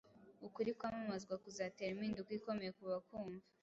[0.47, 3.45] ukuri kwamamazwa kuzatera impinduka ikomeye ku bakumva.